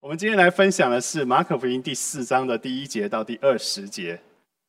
[0.00, 4.16] 我们今天来分享的是马可福音第四章的第一节到第二十节。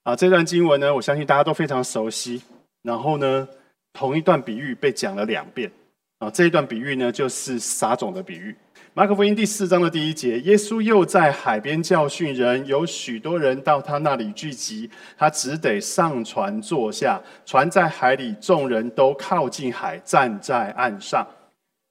[0.01, 2.41] 啊，这段经文呢，我相信大家都非常熟悉。
[2.81, 3.47] 然后呢，
[3.93, 5.71] 同一段比喻被讲了两遍。
[6.17, 8.55] 啊，这一段比喻呢，就是撒种的比喻。
[8.95, 17.21] 马可福音第四章的第一节，耶稣又在海边教训人，有许多人到他那里聚集，他只得上船坐下。
[17.45, 21.25] 船在海里，众人都靠近海，站在岸上。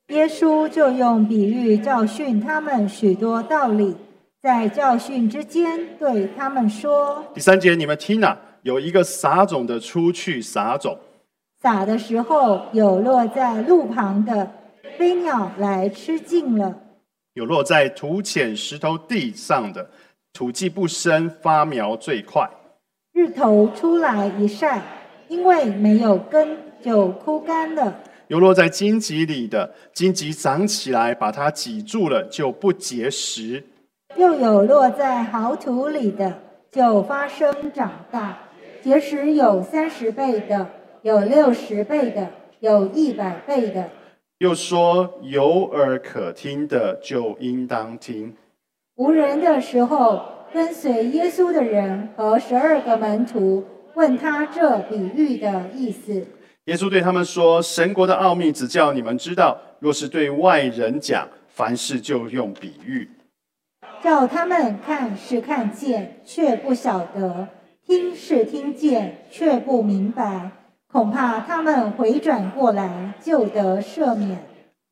[0.08, 3.94] 耶稣就用比喻教训他们许多道理，
[4.40, 10.98] 在教训之间对他们说：“第三节，你们听啊，有一个撒种的出去撒种，
[11.60, 14.50] 撒的时候有落在路旁的，
[14.96, 16.72] 飞鸟来吃尽了；
[17.34, 19.90] 有落在土浅石头地上的，
[20.32, 22.48] 土既不深，发苗最快。
[23.12, 24.80] 日头出来一晒，
[25.28, 27.94] 因为没有根，就枯干了。”
[28.28, 33.62] 有落在荆棘里的，荆棘长起来把它挤住了，就不结实；
[34.16, 36.38] 又有落在好土里的，
[36.70, 38.38] 就发生长大，
[38.82, 40.68] 结实有三十倍的，
[41.00, 42.28] 有六十倍的，
[42.60, 43.88] 有一百倍的。
[44.38, 48.34] 又说有耳可听的，就应当听。
[48.96, 56.26] 无人的时候，跟随耶稣的人和十二个门徒问他这比喻的意思。
[56.68, 63.08] 耶稣对他们说：“神国的奥秘只叫你们知道，若是对外人讲，凡事就用比喻，
[64.02, 67.46] 叫他们看是看见，却不晓得；
[67.86, 70.50] 听是听见，却不明白。
[70.92, 74.38] 恐怕他们回转过来，就得赦免。”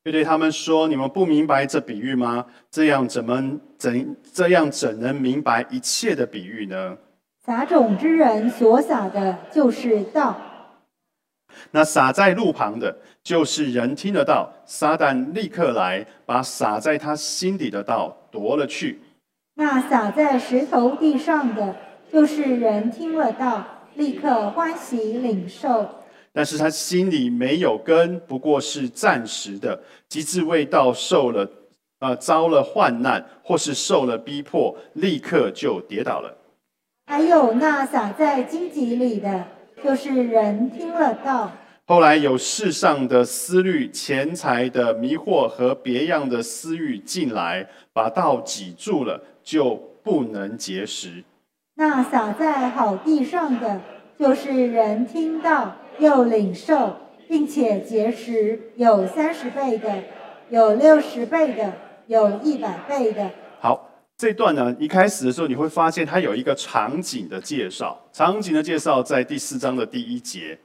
[0.05, 2.47] 又对他们说：“你们不明白这比喻吗？
[2.71, 6.97] 这样怎么怎这样怎能明白一切的比喻呢？
[7.45, 10.35] 撒种之人所撒的，就是道。”
[11.71, 19.01] 那撒在路旁的，就是人听得到，撒旦立刻来，把撒在他心底的道夺了去。
[19.55, 21.77] 那撒在石头地上的，
[22.13, 25.89] 就是人听了道，立刻欢喜领受。
[26.33, 31.48] 但是他心里没有根，不过是暂时的，及至未到受了，
[32.01, 36.36] 呃，遭了患难，或是受了逼迫，立刻就跌倒了。
[37.07, 39.55] 还有那撒在荆棘里的。
[39.83, 41.53] 就是人听了道，
[41.87, 51.23] 后来有世上的思虑、钱财的迷惑和别样的私欲进来，把道挤住了，就不能结实。
[51.77, 53.81] 那撒在好地上的，
[54.19, 56.97] 就是人听到又领受，
[57.29, 60.03] 并且结实，有三十倍的，
[60.48, 61.75] 有六十倍的，
[62.07, 63.31] 有一百倍的。
[63.61, 63.91] 好。
[64.19, 68.01] 这段呢，一开始的时候你会发现它有一个场景的介绍。
[68.15, 70.59] 场景的介绍在第四章的第一节，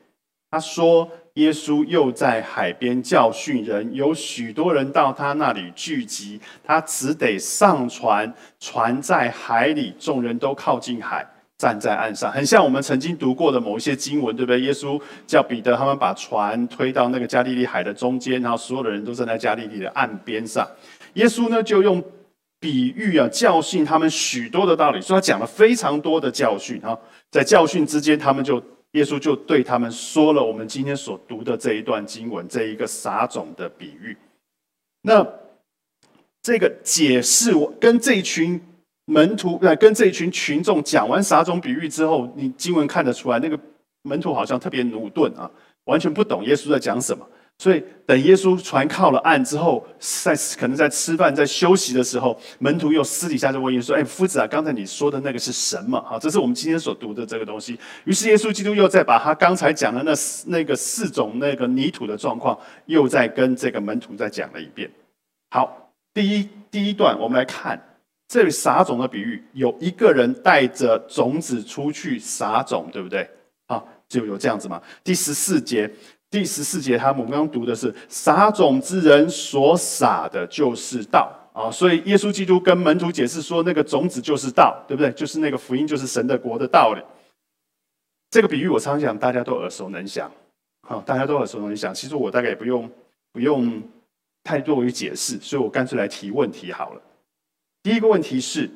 [0.49, 14.61] 他说耶稣又在海边教训人，有许多人到他那里聚集，他只得上船，船在海里，众人都靠近海，站在岸上，很像我们曾经读过的某一些经文，对不对？
[14.61, 14.97] 耶稣
[15.27, 20.65] 叫彼得他们把船推到那个加利利海的中间，然后所有的人都站在加利利的岸边上，
[21.15, 22.01] 耶稣呢就用。
[22.61, 26.97] 比喻啊，教训他们许多的道理，所以他讲了非常多的教训啊。
[27.31, 34.15] 在教训之间，他们就耶稣就对他们说了我们今天所读的这一段经文，这一个撒种的比喻。
[35.01, 35.27] 那
[36.43, 38.61] 这个解释，我跟这一群
[39.05, 43.59] 门徒，呃，跟这一群群众讲完撒种比喻之后，你经文看得出来，那个
[44.03, 45.49] 门徒好像特别努钝啊，
[45.85, 47.27] 完全不懂耶稣在讲什么。
[47.61, 56.01] 所以，等耶稣船靠了岸之后，在可能在吃饭、在休息的时候，门徒又私底下就问耶稣说：“哎，夫子啊，刚才你说的那个是什么？
[56.01, 60.11] 哈，这是我们今天所读的这个东西。”于是，耶稣基督又再把他刚才讲的那
[60.47, 62.57] 那个四种那个泥土的状况，
[62.87, 64.89] 又再跟这个门徒再讲了一遍。
[65.51, 67.79] 好，第一第一段，我们来看
[68.27, 73.29] 这里撒种的比喻，有一个人带着种子出去撒种，对不对？
[73.67, 74.81] 啊，就有这样子嘛。
[75.03, 75.87] 第十四节。
[76.31, 81.69] 第十四节，他我们刚刚读的是撒种之人所撒的，就是道啊。
[81.69, 85.11] 所以耶稣基督跟门徒解释说，那个种子就是道，对不对？
[85.11, 87.03] 就是那个福音，就是神的国的道理。
[88.29, 90.31] 这个比喻我常想大家都耳熟能详，
[90.87, 91.93] 好，大家都耳熟能详。
[91.93, 92.89] 其实我大概也不用
[93.33, 93.83] 不用
[94.41, 97.01] 太多于解释，所以我干脆来提问题好了。
[97.83, 98.69] 第一个问题是，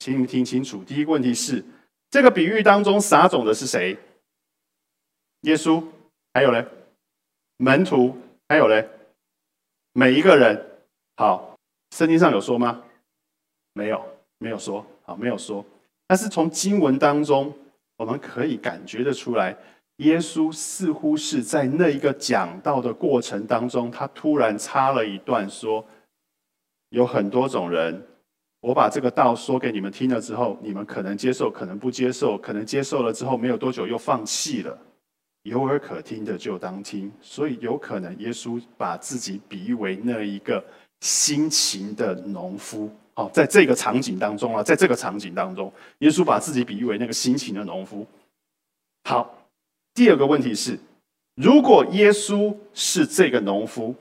[0.00, 0.84] 请你们听清楚。
[0.84, 1.64] 第一个问题是，
[2.10, 3.96] 这个比喻当中撒种的是谁？
[5.40, 5.82] 耶稣。
[6.36, 6.62] 还有嘞，
[7.56, 8.14] 门徒，
[8.46, 8.86] 还有嘞，
[9.94, 10.66] 每一个人，
[11.16, 11.56] 好，
[11.92, 12.84] 圣经上有说吗？
[13.72, 14.04] 没有，
[14.36, 15.64] 没有说，好，没有说。
[16.06, 17.50] 但是从经文当中，
[17.96, 19.56] 我们可以感觉得出来，
[19.96, 25.82] 耶稣似乎是在那一个讲道的过程当中，他突然插了一段说，
[26.90, 28.06] 有很多种人
[28.60, 34.78] 我把这个道说给你们听了之后，你们可能接受，可能不接受，可能接受了之后没有多久又放弃了。
[35.46, 40.62] 有耳可听的就当听，所以有可能耶稣把自己比喻为那一个
[41.00, 42.90] 辛勤的农夫。
[43.14, 48.04] 哦，在这个场景当中啊，在这个场景当中，耶稣把自己比喻为那个辛勤的农夫。
[49.04, 49.38] 好，
[49.94, 50.76] 第二个问题是，
[51.36, 53.94] 如果耶稣是这个农夫，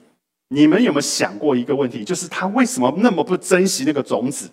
[0.48, 4.50] 你们有没有想过一个问题，就是他为什么那么不珍惜那个种子？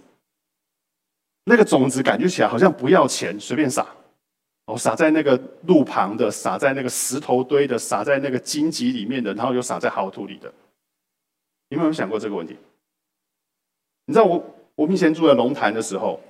[1.47, 3.87] 那个种子感觉起来好像不要钱，随便撒。
[4.67, 10.53] 哦，撒在那个路旁的，撒在那个石头堆的，撒在那个荆棘里面的，然后又撒在好土里的。
[11.69, 12.57] 你们有没有想过这个问题？
[14.07, 14.45] 你知道我
[14.75, 16.21] 我以前住在龙潭的时候，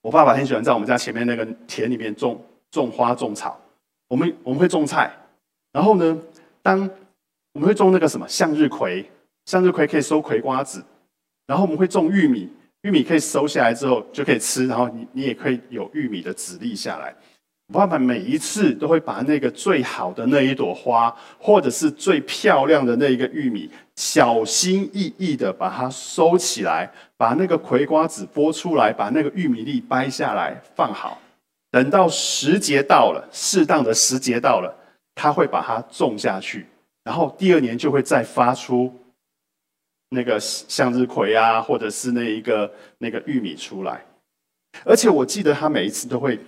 [0.00, 2.40] 我爸爸很喜欢在我们家前面那个田里面种
[2.70, 3.60] 种花种草。
[4.06, 5.12] 我们我们会种菜，
[5.72, 6.16] 然后呢，
[6.62, 6.88] 当
[7.52, 9.10] 我们会种那个什么向日葵，
[9.46, 10.84] 向日葵可以收葵瓜子，
[11.46, 12.48] 然后我们会种玉米。
[12.84, 17.14] 玉米可以收下来之后就可以吃，然后你你也可以有玉米的籽粒下来。
[17.72, 31.18] 爸爸每一次都会把那个最好的那一朵花，或者是最漂亮的那一个玉米，小心翼翼的把它收起来，把那个葵瓜子剥出来，把那个玉米粒掰下来放好。
[31.70, 34.70] 等到时节到了，适当的时节到了，
[35.14, 36.66] 他会把它种下去，
[37.02, 38.94] 然后第二年就会再发出。
[40.10, 44.04] 那个向日葵啊，或者是那一个那个玉米出来，
[44.84, 46.38] 而且我记得他每一次都会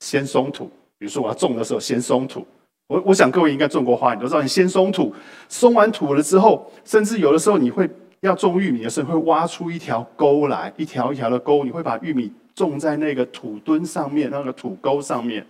[0.00, 0.70] 先松土。
[0.98, 2.46] 比如说我要种的时候，先松土。
[2.88, 5.14] 我我想各位应该种过花，你都知道，你先松土，
[5.48, 7.88] 松完土了之后，甚至有的时候你会
[8.20, 15.44] 要种玉米的时候，会挖出一条沟来，一条一条的沟，你会把玉米种在那个土墩上面，那个土沟上面。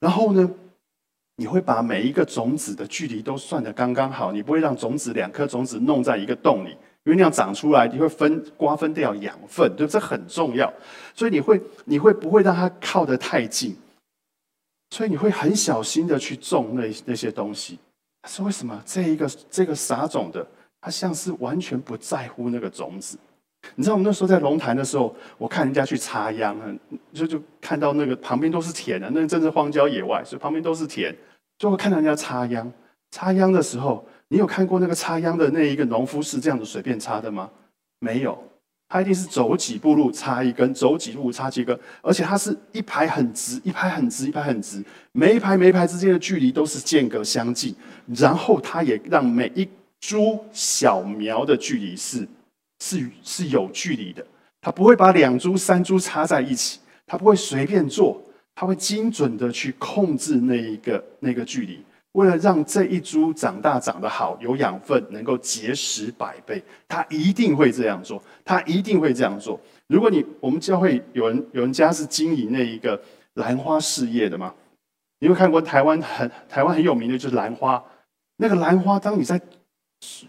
[0.00, 0.50] 然后呢，
[1.40, 6.76] 你会把每一个种子的距离都算得刚刚好，你不会让种子两颗种子弄在一个洞里。
[7.04, 10.70] 因为那样长出来，你会分瓜分掉养分，对，这很重要。
[11.14, 13.74] 所以你会，你会不会让它靠得太近？
[14.90, 17.78] 所以你会很小心的去种那那些东西。
[18.28, 18.78] 是为什么？
[18.84, 20.46] 这一个这个撒种的，
[20.82, 23.16] 他像是完全不在乎那个种子。
[23.76, 26.54] 你知道，我们那时候在龙潭的时候，我看人家去插秧，
[27.14, 31.16] 就就看到那个旁边都是田啊，那真是荒郊野外，所以旁边都是田，
[31.60, 32.72] 就会看到人家插秧。
[33.12, 34.04] 插秧的时候。
[34.32, 37.50] 你有看过那个插秧的那一个农夫是这样子随便插的吗？
[37.98, 38.40] 没有，
[38.88, 47.74] 他一定是走几步路插一根，走几步插几根，而且他是一排很直，一排很直，一排很直，每一排每一排之间的距离都是间隔相近，
[48.06, 49.68] 然后他也让每一
[49.98, 52.24] 株小苗的距离是
[52.78, 54.24] 是是有距离的，
[54.60, 58.22] 他不会把两株三株插在一起，他不会随便做，
[58.54, 61.82] 他会精准的去控制那一个那个距离。
[62.12, 68.20] 为了让这一株长大长得好，有养分，能够结实百倍，他一定会这样做。
[68.44, 69.60] 他一定会这样做。
[69.86, 73.00] 如果你我们教会有人有人家是经营那一个
[73.34, 74.52] 兰花事业的吗？
[75.20, 77.80] 你有看过台湾很台湾很有名的就是兰花。
[78.38, 79.40] 那个兰花，当你在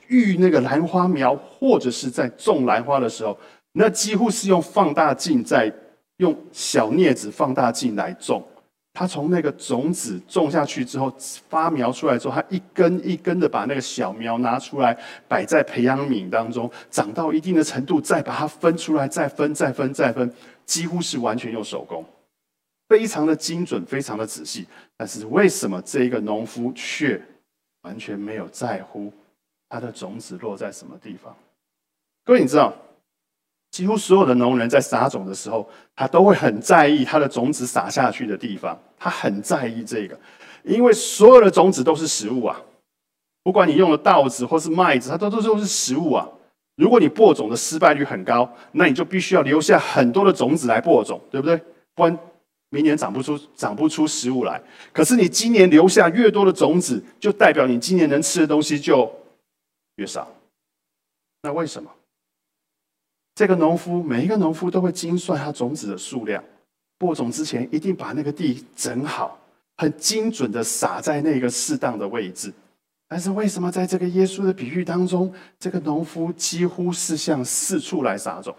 [0.08, 3.36] 育那个兰花苗，或者是在种兰花的时候，
[3.72, 5.74] 那几乎是用放大镜在
[6.22, 8.48] 用小镊子放大镜来种。
[8.94, 11.12] 它从那个种子种下去之后，
[11.50, 14.96] 发苗出来之后，它一根一根的把那个小苗拿出来，
[15.28, 20.32] 摆在培养皿当中，长到一定的程度，再把它分出来，再分，再分，再分，
[20.66, 22.06] 几乎是完全用手工，
[22.90, 24.68] 非常的精准，非常的仔细。
[24.98, 27.20] 但是为什么这一个农夫却
[27.84, 29.12] 完全没有在乎
[29.70, 31.34] 他的种子落在什么地方？
[32.26, 32.76] 各位，你知道？
[33.72, 40.20] 几乎所有的农人在撒种的时候，他都会很在意他的种子撒下去的地方，他很在意这个，
[40.64, 42.62] 因为所有的种子都是食物啊，
[43.44, 46.28] 不管你用了稻子或是麦子，它都都都是食物啊。
[46.76, 51.60] 如果你播种的失败率很高，那你就必须要留下很多的种子来播种，对不对？
[51.96, 52.18] 不然
[52.70, 54.62] 明年长不出长不出食物来。
[54.92, 59.10] 可是你今年留下越多的种子，就代表你今年能吃的东西就
[59.96, 60.28] 越少。
[61.44, 61.90] 那为什么？
[63.42, 66.44] 这个农夫，每一个农夫都会精算他种子的数量，
[67.00, 69.36] 播种之前一定把那个地整好，
[69.78, 72.54] 很精准的撒在那个适当的位置。
[73.08, 78.56] 但是为什么在这个耶稣的比喻当中，这个农夫几乎是向四处来撒种？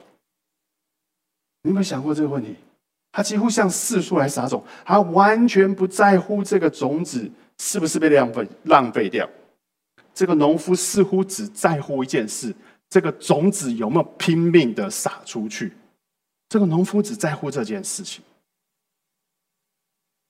[1.63, 2.57] 你有没有想过这个问题？
[3.13, 9.31] 他几乎向四处来撒种，他完全不在乎这个种子是不是被浪费浪费掉。
[10.13, 12.53] 这个农夫似乎只在乎一件事。
[12.93, 15.73] 这个种子有没有拼命的撒出去？
[16.51, 18.23] 这个农夫只在乎这件事情。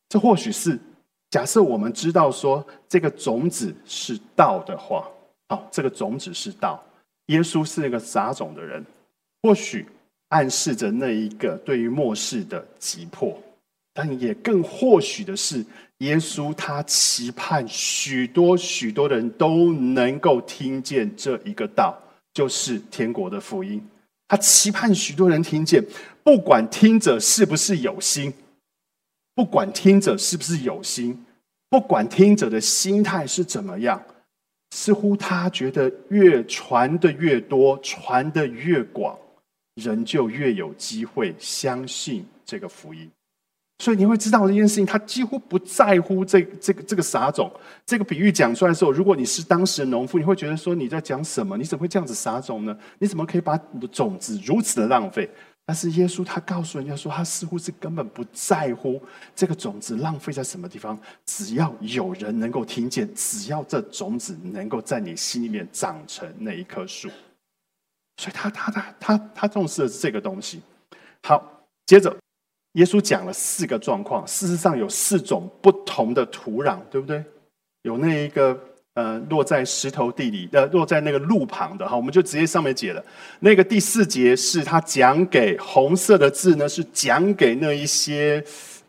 [0.08, 0.78] 这或许是
[1.28, 5.08] 假设我们知道说这个种子是道的话，
[5.48, 6.80] 好，这个种子是道。
[7.26, 8.86] 耶稣是那个撒种的人，
[9.42, 9.84] 或许
[10.28, 13.36] 暗示着那一个对于末世的急迫，
[13.92, 15.66] 但也更或许的是，
[15.98, 21.98] 耶稣他期盼许多许多的人都能够听见这一个道，
[22.32, 23.86] 就是天国的福音。
[24.28, 25.84] 他期盼许多人听见，
[26.22, 28.32] 不管听者是不是有心，
[29.34, 31.24] 不管听者是不是有心，
[31.68, 34.02] 不管听者的心态是怎么样，
[34.70, 39.18] 似乎他觉得越传的越多，传的越广。
[39.76, 43.10] 人就越有机会相信这个福音，
[43.82, 47.52] 所以你会知道这件事情，他几乎不在乎这这个这个撒种。
[47.84, 51.56] 这个比喻讲出来的时候，如果你是当时的农夫，你会觉得说你在讲什么？
[51.58, 52.78] 你怎么会这样子撒种呢？
[53.00, 55.28] 你怎么可以把你的种子如此的浪费？
[55.66, 59.02] 但是耶稣他告诉人家说，他似乎是根本不在乎
[59.34, 60.96] 这个种子浪费在什么地方，
[61.26, 67.08] 只要有人能够听见，只要这种子能够在你心里面长成那一棵树。
[68.16, 70.62] 所以他他他他他重视的是这个东西。
[71.24, 72.16] 好，接着
[72.72, 77.22] 耶稣讲了四个状况，事实上有四种不同的土壤，对不对？
[77.82, 78.58] 有那一个
[78.94, 83.04] 呃落在石头地里的，落在那个路旁的哈，我们就直接上面解了。
[83.40, 88.42] 那个第四节是他讲给红色的字呢，是讲给那一些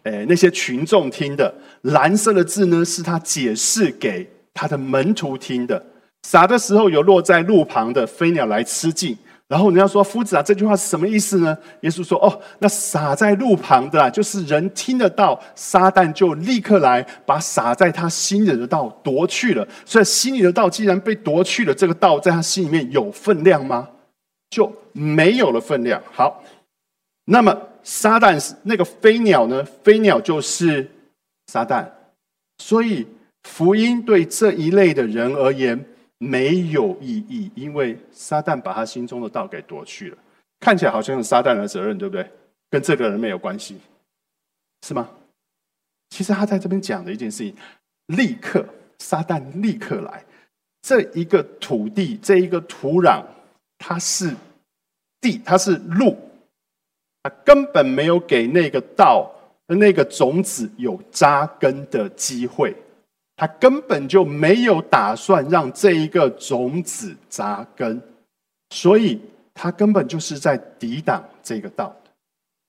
[0.04, 5.84] 呃那些群众听的；蓝色的字呢，是他解释给他的门徒听的。
[6.26, 9.18] 撒的时候有落在路旁的飞鸟来吃尽，
[9.54, 19.68] 然后人家说：“夫子啊，这句话是什么意思呢？”耶稣说：“哦，那撒在路旁的，啊就是人听得到，撒旦就立刻来把撒在他心里的道夺去了。
[19.86, 23.88] 所以心里的道既然被夺去了，这个道在他心里面有分量吗？
[24.50, 26.02] 就没有了分量。
[26.12, 26.44] 好，
[27.26, 29.64] 那么撒旦是那个飞鸟呢？
[29.84, 30.90] 飞鸟就是
[31.46, 31.86] 撒旦，
[32.58, 33.06] 所以
[33.44, 35.86] 福音对这一类的人而言。”
[36.24, 40.18] 没有意义，因为撒旦把他心中的道给夺去了。
[40.60, 42.26] 看起来好像是撒旦的责任，对不对？
[42.70, 43.78] 跟这个人没有关系，
[44.88, 45.10] 是吗？
[46.10, 47.56] 其实他在这边讲的一件事情，
[48.08, 48.66] 立刻
[49.00, 50.24] 撒旦立刻来，
[50.82, 53.24] 这一个土地，这一个土壤，
[53.78, 54.34] 它是
[55.20, 56.18] 地，它是路，
[57.24, 59.34] 它根本没有给那个道、
[59.68, 62.76] 那个种子有扎根的机会。
[63.36, 68.02] 他根本就没有打算让这一个种子扎根，
[68.70, 69.20] 所以
[69.54, 71.96] 他根本就是在抵挡这个道。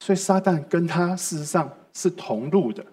[0.00, 2.84] 所以撒旦跟他事实上是同路的，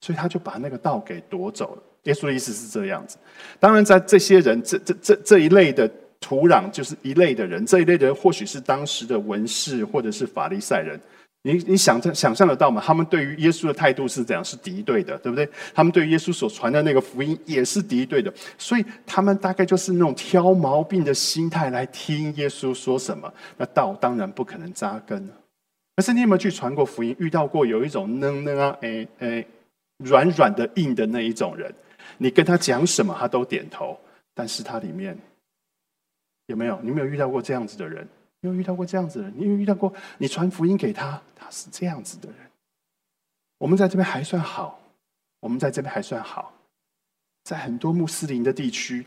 [0.00, 1.82] 所以他就把那个道给夺走了。
[2.04, 3.16] 耶稣的意思是这样子。
[3.58, 11.00] 当然，在这些人这这这这一类的土壤，就是一类的人，这一类的人或许是当时的文士或者是法利赛人。
[11.42, 12.82] 你你想象想象得到吗？
[12.84, 14.44] 他们对于耶稣的态度是怎样？
[14.44, 15.48] 是敌对的，对不对？
[15.74, 23.32] 他们对耶稣所传的那个福音也是敌对的，所以他们大概就是那种挑毛病的心态来听耶稣说什么。
[23.56, 25.26] 那道当然不可能扎根。
[25.96, 27.16] 可是你有没有去传过福音？
[27.18, 29.46] 遇到过有一种嫩嫩啊，哎哎，
[30.04, 31.74] 软软的硬的那一种人，
[32.18, 33.98] 你跟他讲什么，他都点头，
[34.34, 35.16] 但是他里面
[36.48, 36.78] 有没有？
[36.82, 38.06] 你没有遇到过这样子的人？
[38.40, 39.34] 你有遇到过这样子的人？
[39.36, 41.20] 你有遇到过你传福音给他？
[41.36, 42.50] 他是这样子的人，
[43.58, 44.80] 我们在这边还算好，
[45.40, 46.54] 我们在这边还算好，
[47.44, 49.06] 在很多穆斯林的地区，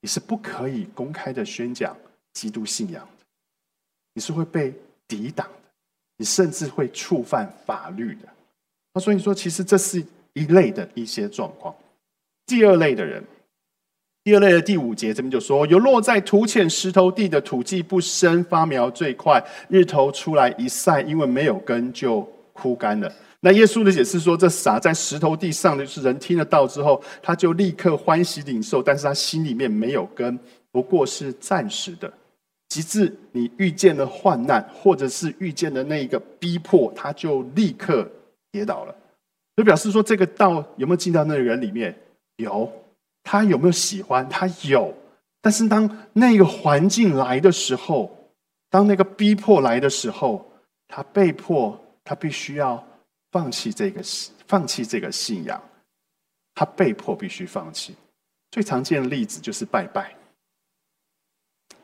[0.00, 1.96] 你是不可以公开的宣讲
[2.34, 3.24] 基督信仰的，
[4.14, 4.74] 你是会被
[5.08, 5.70] 抵挡的，
[6.18, 8.28] 你甚至会触犯法律的。
[8.94, 10.04] 那所以说，其实这是
[10.34, 11.74] 一类的一些状况。
[12.46, 13.24] 第二类的人。
[14.24, 22.20] 第二类的第五节这边就说：有落在土浅石头地的土地不生发苗最快，日头出来一晒，因为没有根就
[22.52, 23.12] 枯干了。
[23.40, 30.38] 那耶稣的解释说：这撒在石头地上的，是人听得到之后，他就立刻欢喜领受，但是他心里面没有根，
[30.70, 32.12] 不过是暂时的。
[32.68, 38.08] 及至你遇见了患难，或者是遇见了那一个逼迫，他就立刻
[38.52, 38.94] 跌倒了。
[39.56, 41.94] 就表示说，这个道有没有进到那个人里面？
[42.36, 42.72] 有。
[43.22, 44.28] 他有没有喜欢？
[44.28, 44.92] 他有，
[45.40, 48.10] 但是当那个环境来的时候，
[48.70, 50.44] 当那个逼迫来的时候，
[50.88, 52.84] 他被迫，他必须要
[53.30, 54.00] 放弃这个
[54.46, 55.62] 放弃这个信仰，
[56.54, 57.94] 他被迫必须放弃。
[58.50, 60.14] 最常见的例子就是拜拜。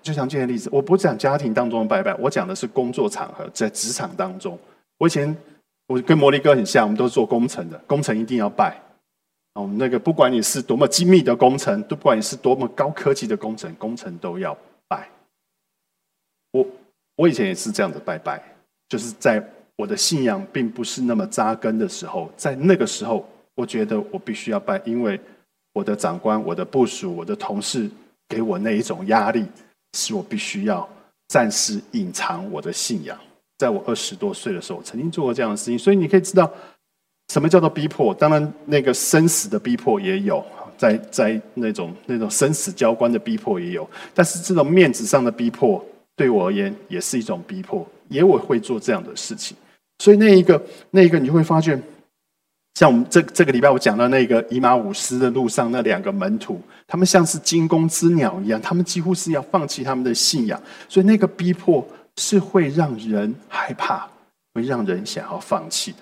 [0.03, 4.59] 最常见的例子，我不讲家庭当中的拜拜，我讲的是工作场合，在职场当中。
[4.97, 5.37] 我以前
[5.87, 8.81] 我跟摩力哥很像，我们都是做工程的，工程一定要拜。
[9.59, 15.09] 哦，那个不管你是多么精密的工程，都不管你是多么高科技的工程，工程都要拜。
[16.53, 16.65] 我
[17.17, 18.41] 我以前也是这样的拜拜，
[18.89, 25.21] 就是在我的信仰并不是那么扎根的时候，在那个时候，我觉得我必须要拜，因为
[25.73, 27.91] 我的长官、我的部属、我的同事
[28.29, 29.45] 给我那一种压力，
[29.95, 30.89] 使我必须要
[31.27, 33.19] 暂时隐藏我的信仰。
[33.59, 35.77] 在我二十多岁的时候，我曾经做过这样的事情。
[35.77, 36.49] 所以你可以知道，
[37.33, 38.15] 什么叫做逼迫？
[38.15, 40.45] 当然，那个生死的逼迫也有，
[40.77, 43.89] 在在那种那种生死交关的逼迫也有。
[44.15, 45.85] 但是这种面子上的逼迫，
[46.17, 49.57] 对我而言也是一种逼迫，也我会做这样的事情。
[49.99, 51.83] 所以那一个那一个，你会发现。
[52.75, 61.85] 像我们这这个礼拜我讲到那个以马五斯的路上那两个门徒，他们像是惊弓之鸟一样，他们几乎是要放弃他们的信仰，所以那个逼迫
[62.19, 64.09] 是会让人害怕，
[64.55, 65.99] 会让人想要放弃的。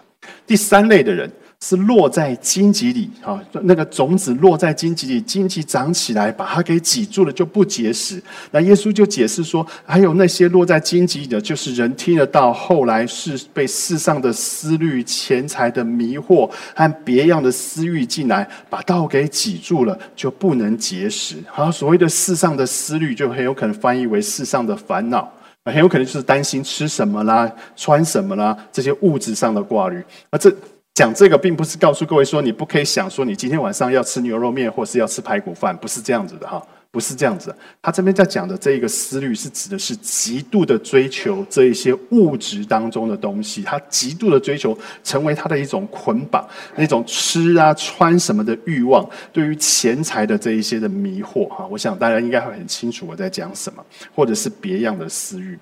[0.46, 1.30] 第三类的人。
[1.58, 8.22] 是落在荆棘里，哈，那个种子落在荆棘里，荆棘长起来，把它给挤住了，就不结实。
[8.50, 21.36] 那耶稣就解释说，还有那些落在荆棘里的，就是人听得到，后来是被世上的思虑、钱财的迷惑和别样的私欲进来，把道给挤住了，就不能结实。
[21.48, 25.32] 好，所谓的世上的思虑，就很有可能翻译为世上的烦恼，
[25.72, 30.50] 很有可能就是担心吃什么啦、穿什么啦这些物质上的挂虑，而这。
[30.94, 37.54] 讲这个并不是告诉各位说你不可以想说你今天晚上要吃牛肉面或是要吃排骨饭，不是这样子的哈，不是这样子。
[37.82, 51.66] 他这边在讲的这一个思虑是指的是极度的追求这一些物质当中的东西，他极度的追求成为他的一种捆绑，那种吃啊穿什么的欲望，对于钱财的这一些的迷惑哈。
[51.66, 55.58] 我想大家应该会很清楚我在讲什么，或者是别样的私欲，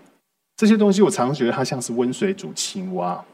[0.57, 3.25] 这些东西我常常觉得它像是温水煮青蛙。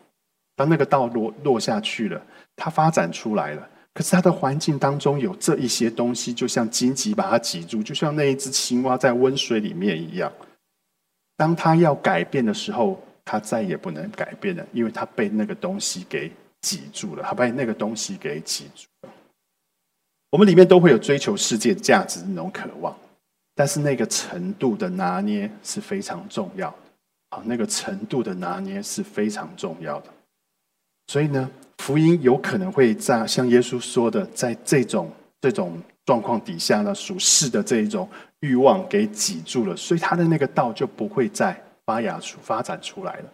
[0.56, 2.20] 当那个道落落下去了，
[2.54, 3.66] 它发展出来了。
[3.92, 10.32] 可是它的环境当中有这一些东西，就像荆棘把它挤住，就像那一只青蛙在温水里面一样。
[11.37, 16.30] 当它要改变的时候，它再也不能改变了，因为它被那个东西给
[16.61, 19.12] 挤住了，它被那个东西给挤住了。
[20.30, 22.97] 我们里面都会有追求世界价值的那种渴望，
[23.54, 26.76] 但是那个程度的拿捏是非常重要的。
[27.30, 30.11] 啊，那个程度的拿捏是非常重要的。
[31.06, 31.50] 所以呢，
[31.90, 35.10] 福音有可能会在像耶稣说的，在这种
[35.41, 43.25] 这种状况底下呢，属世的这一种欲望给挤住了，所以他的那个道就不会再发芽出、发展出来了。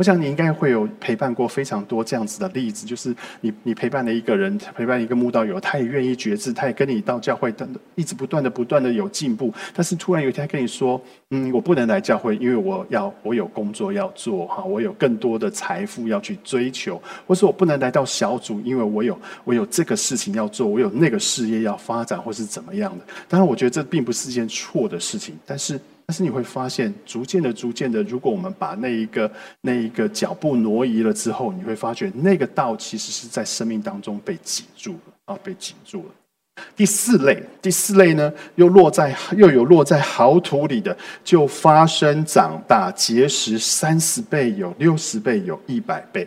[0.00, 9.52] 我想你应该会有陪伴过非常多这样子的例子，就是你你陪伴了一个人，陪伴一个慕道友，他也愿意觉知，他也跟你到教会，等一直不断的不断的有进步。
[9.74, 10.98] 但是突然有一天跟你说，
[11.32, 23.04] 嗯，我不能来教会，因为我要我有工作要做哈，我有更多的财富要去追求，或是我不能来到小组，因为我有我有这个事情要做，我有那个事业要发展，或是怎么样的。
[23.28, 25.78] 当然，我觉得这并不是一件错的事情，但是。
[26.10, 36.64] 但是你会发现，逐渐的、逐渐的，如果我们把那一个、那一个脚步挪移了之后，你会发觉那个道其实是在生命当中被挤住了啊，被挤住了。
[36.74, 46.26] 第四类，第四类呢，又落在又有落在好土里的，就发生长大结实三十倍，有六十倍，有一百倍。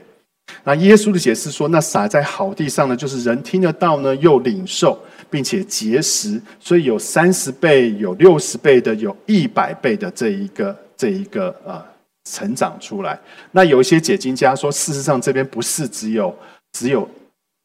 [0.63, 4.97] 那耶稣的解释说，那撒在好地上呢，就是人听得到呢，又领受。
[5.29, 11.83] 并且结实，所以有三十倍、有六十倍的、有一百倍的这一个、这一个呃
[12.29, 13.19] 成长出来。
[13.49, 16.31] 那有一些解经家说，事实上这边不是只有
[16.73, 17.09] 只有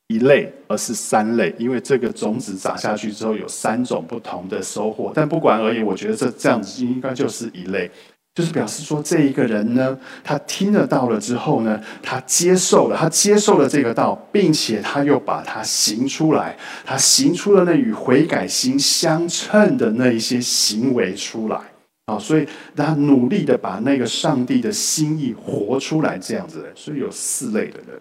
[0.07, 5.13] 一类，而是三类，因为这个种子撒下去之后有三种不同的收获。
[5.15, 7.91] 但不管而已，我觉得这这样子应该就是一类。
[8.39, 21.61] 就是表示说，这一个人呢，他听得到了之后呢，他接受了，他接受了这个道，并且他又把它行出来，他行出了那与悔改心相称的那一些行为出来
[22.07, 22.47] 啊，所以
[22.77, 28.01] 他努力的把那个上帝的心意活出来，这样子的，所以有四类的人。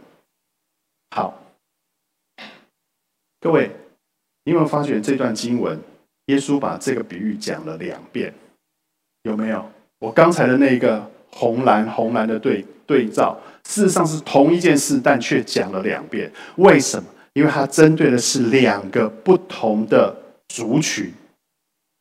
[1.16, 1.42] 好，
[3.42, 3.72] 各位，
[4.44, 5.82] 你有没有发觉这段经文，
[6.28, 8.32] 耶稣把这个比喻讲了两遍，
[9.24, 9.68] 有没有？
[10.00, 16.32] 我刚才的那个红蓝红蓝的对对照，事实上是同一件事，但却讲了两遍。
[16.58, 17.04] 为什么？
[17.34, 20.16] 因为它针对的是两个不同的
[20.48, 21.14] 族群，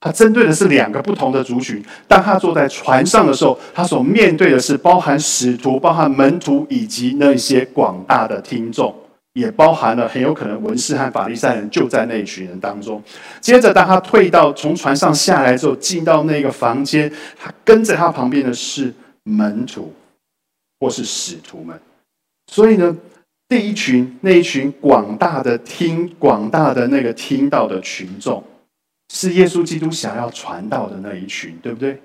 [0.01, 1.85] 它针对的是两个不同的族群。
[2.09, 8.95] 当他坐在船上的时候，他所面对的是包含使徒、包含门徒以及那些广大的听众。
[9.37, 13.03] 也包含了很有可能文士和法利赛人就在那一群人当中。
[13.39, 18.91] 接着，当他退到从船上下来之后，进到那个房间，他跟在他旁边的是
[19.25, 19.93] 门徒
[20.81, 21.79] 或是使徒们。
[22.51, 22.97] 所以呢，
[23.47, 28.43] 第一群那一群广大的听广大的那个听到的群众，
[29.13, 32.01] 是耶稣基督想要传道的那一群，对不对？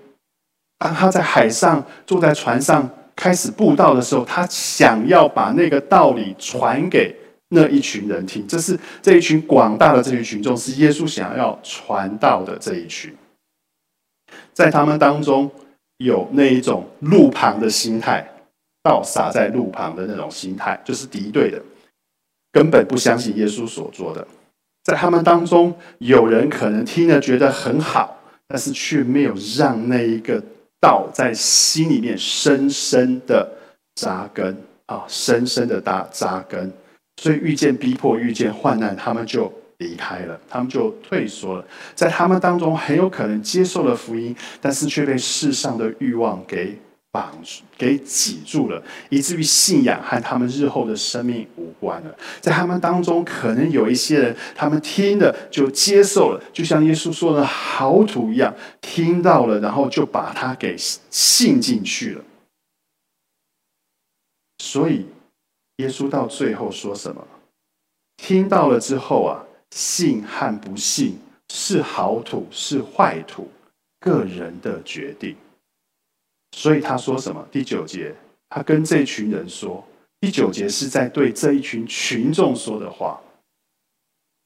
[0.79, 7.20] 当他在海上坐在船上开始布道的时候，他想要把那个道理传给。
[7.53, 13.13] 那一群人听，这是这一群广大的这群群众，是耶稣想要传道的这一群。
[14.53, 15.51] 在他们当中
[15.97, 18.25] 有那一种路旁的心态，
[18.81, 21.61] 倒洒在路旁的那种心态，就是敌对的，
[22.53, 24.25] 根本不相信耶稣所做的。
[24.83, 30.41] 在他们当中，有人可能听了觉得很好，但是却没有让那一个
[30.79, 33.51] 道在心里面深深的
[33.95, 36.71] 扎根啊，深深的扎扎根。
[37.21, 41.63] 所以遇见逼迫、遇见患难，他们就离开了，他们就退缩了。
[41.93, 46.75] 在他们当中，很有可能接受了福音，但是却被世上的欲望给
[47.11, 52.15] 绑住、给挤住了，以至于信仰和他们日后的生命无关了。
[52.39, 60.75] 在他们当中，可能有一些人，他们听的就接受了，就像耶稣说的好土一样，听到了，然后就把它给
[61.11, 62.23] 信进去了。
[64.57, 65.05] 所以。
[65.81, 67.27] 耶稣到最后说什么？
[68.17, 71.17] 听到了之后啊，信和不信
[71.49, 73.49] 是好土是坏土，
[73.99, 75.35] 个人的决定。
[76.55, 77.47] 所以他说什么？
[77.51, 78.13] 第九节，
[78.49, 79.83] 他跟这群人说，
[80.19, 83.19] 第九节是在对这一群群众说的话。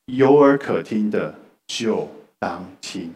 [0.06, 1.34] 有耳可听的
[1.68, 2.08] 就
[2.40, 3.14] 当听，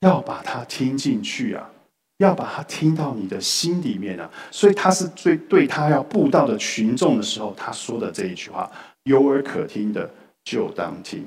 [0.00, 1.70] 要把它听进去啊。
[2.18, 8.70] 要把它听到你的心里面啊，所以他是最对他要布道的群众的时候，他说的这一句话：
[9.04, 10.08] 有耳可听的
[10.44, 11.24] 就当听。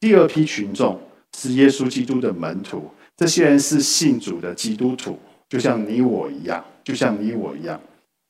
[0.00, 0.98] 第二批群众
[1.36, 7.78] 是耶稣基督的门徒，这些人是信主的基督徒，就像你我一样，就像你我一样。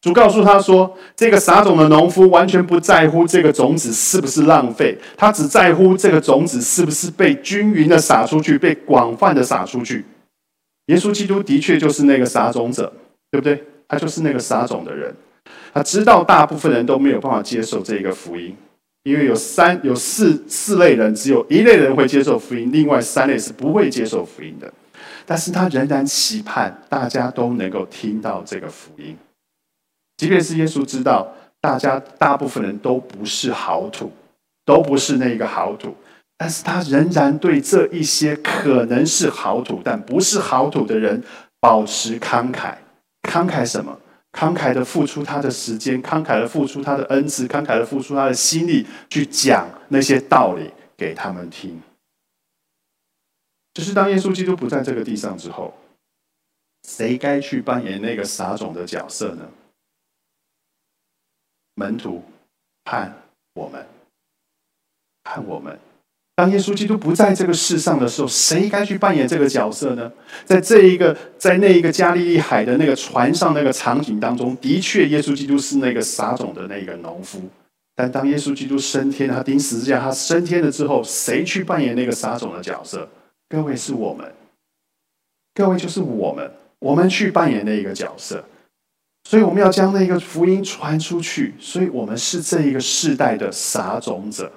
[0.01, 10.05] 主告诉他说，这个撒种的农夫完全不在乎这个种子是不是浪费，他只在乎这个种子是不是被均匀的撒出去，被广泛的撒出去。
[10.91, 12.93] 耶稣基督的确就是那个撒种者，
[13.31, 13.63] 对不对？
[13.87, 15.15] 他就是那个撒种的人。
[15.73, 18.57] 他知道大部分人都没有办法接受这个福音，
[19.05, 24.73] 因为有三、有四四类人，只有一类人会接受福音，另外三类是不会接受福音的。
[25.25, 29.17] 但是他仍然期盼大家都能够听到这个福音，
[30.17, 34.11] 即便是耶稣知道大家大部分人都不是好土，
[34.65, 35.95] 都不是那个好土。
[36.41, 41.23] 但是他仍然对这一些可能是好土但不是好土的人
[41.61, 42.79] 保持慷慨，
[43.21, 44.01] 慷慨什么？
[44.33, 51.79] 慷慨的付出他的时间，慷慨的付出他的恩赐，慷慨的付出他的心力，去讲那些道理给他们听。
[53.75, 55.75] 就是当耶稣基督不在这个地上之后，
[56.89, 59.47] 谁该去扮演那个撒种的角色呢？
[61.75, 62.25] 门徒，
[62.87, 63.15] 看
[63.53, 63.87] 我们，
[65.23, 65.79] 看我们。
[66.41, 70.11] 当耶稣基督不在这个世上的时候，谁该去扮演这个角色呢？
[70.47, 77.43] 在这一个，在那一个加利利海的那个船上那个场景当中，的确，耶稣基督是那个撒种的那个农夫。
[77.95, 83.07] 但当耶稣基督升天，他钉十字架，他升天了之后，谁去扮演那个撒种的角色？
[83.51, 84.33] 各位是我们，
[85.55, 88.43] 各位就是我们，我们去扮演那一个角色。
[89.29, 91.53] 所以我们要将那个福音传出去。
[91.61, 94.51] 所以我们是这一个世代的撒种者。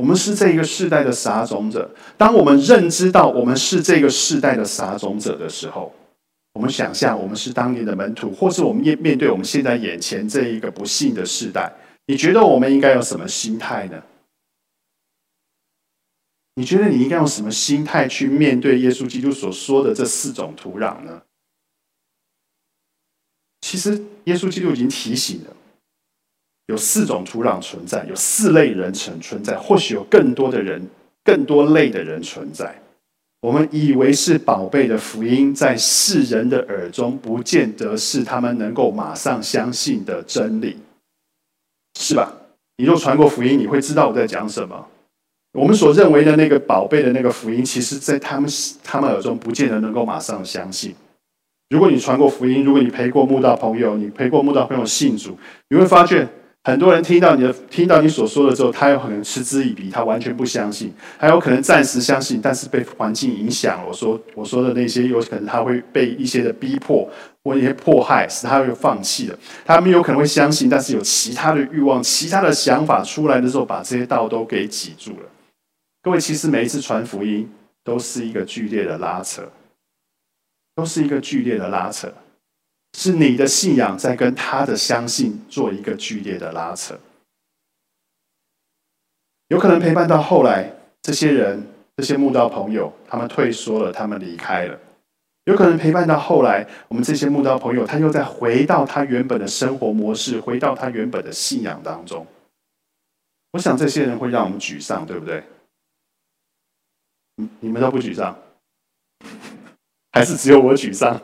[0.00, 1.94] 我们是这一个世代的撒种者。
[2.16, 5.94] 当我们认知到我们是这个世代的撒种者的时候，
[6.54, 11.70] 我们想象我们是当年的门徒，或是我们面面对我们现在眼前这一个不幸的世代，
[12.06, 14.02] 你觉得我们应该有什么心态呢？
[16.54, 21.20] 你觉得你应该用什么心态去面对耶稣基督所说的这四种土壤呢？
[23.60, 25.56] 其实，耶稣基督已经提醒了。
[26.70, 30.80] 有四种土壤存在，有四类人存存在，或许有更多的人、
[31.24, 32.72] 更多类的人存在。
[33.42, 40.76] 我们以为是宝贝的福音，在世人的耳中，不见得是他们能够马上相信的真理，
[41.98, 42.32] 是吧？
[42.76, 44.86] 你若传过福音，你会知道我在讲什么。
[45.52, 48.48] 我们所认为的那个宝贝的那个福音，其实在他们
[48.84, 50.94] 他们耳中，不见得能够马上相信。
[51.70, 55.36] 如果你传过福音，如果你陪过慕道朋友，你陪过慕道朋友信主，
[55.68, 56.28] 你会发现。
[56.62, 63.82] 很多人听到你的，听到你所说的之后，他有可能嗤之以鼻，他完全不相信；还有可能暂时相信，但是被环境影响。
[63.88, 67.08] 我说我说的那些，有可能他会被一些的逼迫
[67.42, 69.38] 或一些迫害，使他会放弃的。
[69.64, 75.26] 他们有可能会相信，但是有其他的欲望、其他的想法出来的时候，把这些道都给挤住了。
[76.02, 77.50] 各位，其实每一次传福音
[77.82, 79.42] 都是一个剧烈的拉扯，
[80.74, 82.12] 都是一个剧烈的拉扯。
[82.92, 86.98] 是你的信仰在跟他的相信做一个剧烈的拉扯，
[89.48, 90.72] 有可能陪伴到后来，
[91.02, 94.76] 这些人、这些慕道朋友，他们退缩了，他们离开了；
[95.44, 102.26] 有可能陪伴到后来，我们这些慕道朋友，他又再回到他原本的生活模式，回到他原本的信仰当中。
[103.52, 105.42] 我想这些人会让我们沮丧，对不对？
[107.36, 108.36] 你你们都不沮丧，
[110.12, 111.20] 还是只有我沮丧？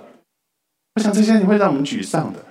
[0.96, 2.44] 我想这些你会让我们沮丧的，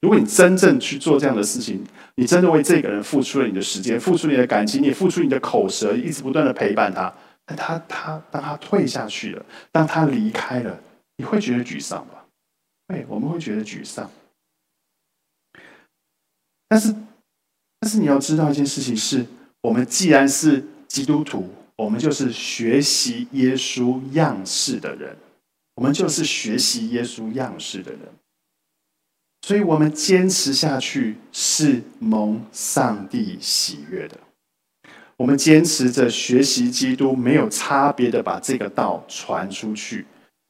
[0.00, 1.84] 如果你真正去做这样的事情，
[2.16, 7.12] 你真的为这个人付出了你的时间，付出你的感情，你付出你的口舌，一直不断的陪伴他。
[7.44, 10.80] 但他他当他退下去了，当他离开了，
[11.18, 12.24] 你会觉得沮丧吧？
[12.88, 14.10] 对，我们会觉得沮丧。
[16.68, 16.94] 但是，
[17.78, 19.26] 但是你要知道一件事情是，
[19.60, 25.14] 我们既然是基督徒，我们就是学习耶稣样式的人，
[25.74, 28.00] 我们就是学习耶稣样式的人，
[29.42, 34.18] 所以我们坚持下去是蒙上帝喜悦的。
[35.16, 40.04] 我们坚持着学习基督，没有差别的把这个道传出去。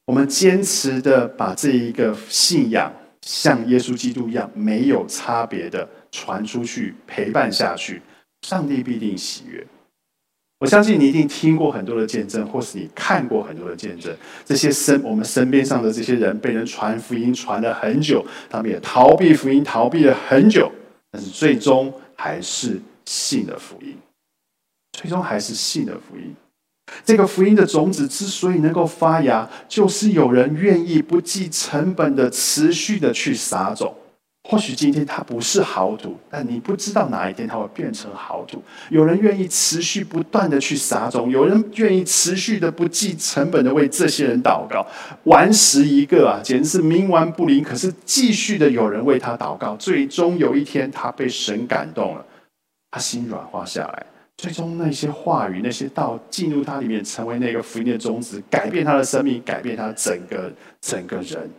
[0.05, 5.87] 我们坚持的把这一个信仰像耶稣基督一样，没有差别的。
[6.15, 7.99] 传出去，陪伴下去，
[8.43, 9.65] 上帝必定喜悦。
[10.63, 14.15] 我相信你一定听过很多的见证，或是你看过很多的见证。
[14.45, 20.71] 这些身我们身边上的这些人，被人传福音传了很久，他们也逃避福音，逃避了很久，
[21.11, 23.93] 但是最终还是信了福音。
[24.93, 26.33] 最终还是信了福音。
[27.03, 33.93] 这个福音的种子之所以能够发芽，就是有人愿意不计成本的持续的去撒种。
[34.49, 38.61] 或许今天他不是好土，但你不知道哪一天他会变成好土。
[38.89, 44.85] 有人愿意持续不断的去撒种，有人愿意持续的不计成本的为这些人祷告，
[45.23, 47.63] 顽石一个啊，简直是冥顽不灵。
[47.63, 52.25] 可是继续的有人为他祷告，最终有一天他被神感动了，
[52.91, 60.51] 他心软化下来，最终那些话语、那些道进入他里面，成为那个福音的种子，改变他的生命，改变他整个
[60.81, 61.49] 整个人。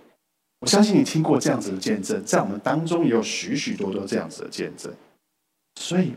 [0.60, 4.92] 我相信你听过这样子的见证，在我们当中也有许许多多这样子的见证。
[5.80, 6.14] 所以，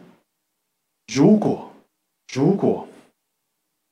[1.14, 1.72] 如果
[2.34, 2.88] 如果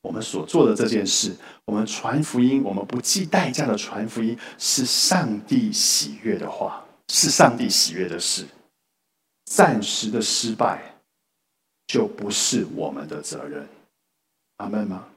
[0.01, 8.45] 我们所做的这件事，我们传福音，我们不计代价的传福音，是上帝喜悦的话，是上帝喜悦的事，
[9.45, 10.95] 暂时的失败
[11.88, 13.67] 就不是我们的责任。
[14.58, 15.08] 阿门吗？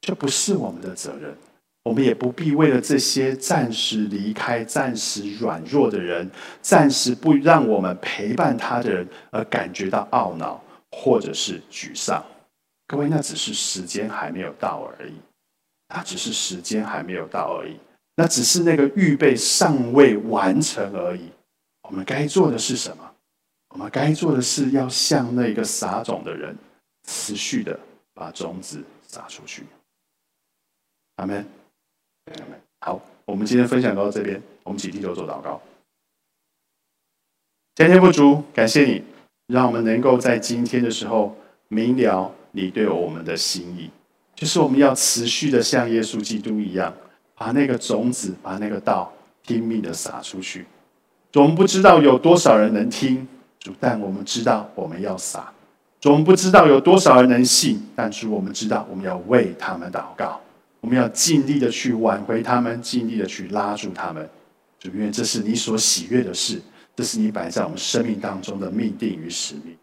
[0.00, 1.36] 这不是我们的责任。
[1.84, 12.24] 我们也不必为了这些暂时离开、暂时软弱的人、暂时不让我们陪伴他的人而感觉到懊恼或者是沮丧。
[12.86, 15.14] 各位，那只是时间还没有到而已，
[15.88, 17.76] 那只是时间还没有到而已，
[18.14, 21.30] 那只是那个预备尚未完成而已。
[21.88, 23.10] 我们该做的是什么？
[23.70, 26.56] 我们该做的是要向那个撒种的人，
[27.08, 27.78] 持续的
[28.14, 29.64] 把种子撒出去。
[31.16, 31.44] 阿门。
[32.80, 35.60] 好，我们今天分享到这边，我们起低头做祷告。
[37.76, 39.04] 天天不足，感谢你，
[39.46, 41.36] 让我们能够在今天的时候
[41.68, 43.90] 明了你对我们的心意，
[44.34, 46.92] 就是我们要持续的像耶稣基督一样，
[47.36, 49.12] 把那个种子，把那个道
[49.46, 50.66] 拼命的撒出去。
[51.34, 53.26] 我们不知道有多少人能听
[53.60, 55.52] 主，但我们知道我们要撒。
[56.04, 60.40] 我们不知道有多少人能信，但主，我们知道我们要为他们祷告。
[60.82, 64.28] 我们要尽力的去挽回他们，尽力的去拉住他们。
[64.80, 66.60] 主，因为这是你所喜悦的事，
[66.96, 69.76] 这是你摆在我们生命当中的命定与使命。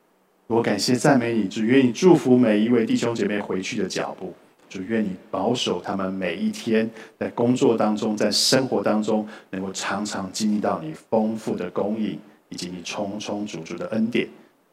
[0.45, 4.33] 我感谢赞美你，主，愿你祝福每一位弟兄姐妹回去的脚步。
[4.67, 14.27] 主，愿你保守他们每一天在工作当中，在生活当中，能够常常经历到你丰富的供应，以及你充充足足的恩典。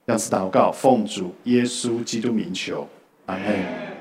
[0.04, 2.88] 这样子祷告，奉主耶稣基督名求，
[3.26, 3.95] 阿门。